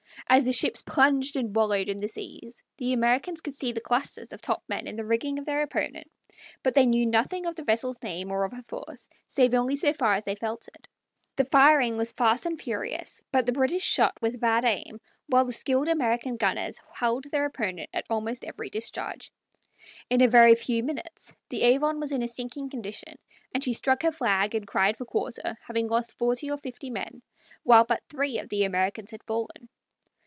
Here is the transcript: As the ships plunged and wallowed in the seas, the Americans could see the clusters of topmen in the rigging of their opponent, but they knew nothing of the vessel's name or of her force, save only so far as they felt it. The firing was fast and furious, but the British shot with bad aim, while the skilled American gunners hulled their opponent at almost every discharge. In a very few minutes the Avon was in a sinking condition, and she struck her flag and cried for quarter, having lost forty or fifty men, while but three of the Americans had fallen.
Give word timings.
As 0.33 0.45
the 0.45 0.53
ships 0.53 0.81
plunged 0.81 1.35
and 1.35 1.53
wallowed 1.53 1.89
in 1.89 1.97
the 1.97 2.07
seas, 2.07 2.63
the 2.77 2.93
Americans 2.93 3.41
could 3.41 3.53
see 3.53 3.73
the 3.73 3.81
clusters 3.81 4.31
of 4.31 4.41
topmen 4.41 4.87
in 4.87 4.95
the 4.95 5.03
rigging 5.03 5.37
of 5.39 5.43
their 5.43 5.61
opponent, 5.61 6.09
but 6.63 6.73
they 6.73 6.85
knew 6.85 7.05
nothing 7.05 7.45
of 7.45 7.55
the 7.57 7.65
vessel's 7.65 8.01
name 8.01 8.31
or 8.31 8.45
of 8.45 8.53
her 8.53 8.63
force, 8.69 9.09
save 9.27 9.53
only 9.53 9.75
so 9.75 9.91
far 9.91 10.13
as 10.13 10.23
they 10.23 10.35
felt 10.35 10.69
it. 10.69 10.87
The 11.35 11.43
firing 11.43 11.97
was 11.97 12.13
fast 12.13 12.45
and 12.45 12.61
furious, 12.61 13.21
but 13.33 13.45
the 13.45 13.51
British 13.51 13.83
shot 13.83 14.13
with 14.21 14.39
bad 14.39 14.63
aim, 14.63 15.01
while 15.27 15.43
the 15.43 15.51
skilled 15.51 15.89
American 15.89 16.37
gunners 16.37 16.77
hulled 16.93 17.25
their 17.25 17.43
opponent 17.43 17.89
at 17.93 18.05
almost 18.09 18.45
every 18.45 18.69
discharge. 18.69 19.33
In 20.09 20.21
a 20.21 20.29
very 20.29 20.55
few 20.55 20.81
minutes 20.81 21.35
the 21.49 21.63
Avon 21.63 21.99
was 21.99 22.13
in 22.13 22.23
a 22.23 22.27
sinking 22.29 22.69
condition, 22.69 23.17
and 23.53 23.61
she 23.65 23.73
struck 23.73 24.03
her 24.03 24.13
flag 24.13 24.55
and 24.55 24.65
cried 24.65 24.95
for 24.97 25.03
quarter, 25.03 25.57
having 25.67 25.89
lost 25.89 26.17
forty 26.17 26.49
or 26.49 26.57
fifty 26.57 26.89
men, 26.89 27.21
while 27.63 27.83
but 27.83 28.01
three 28.07 28.39
of 28.39 28.47
the 28.47 28.63
Americans 28.63 29.11
had 29.11 29.23
fallen. 29.25 29.67